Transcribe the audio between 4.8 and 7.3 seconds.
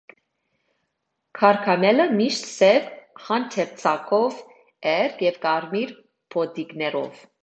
էր և կարմիր բոտիկներով։